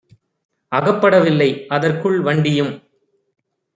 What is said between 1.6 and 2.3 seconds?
அதற்குள்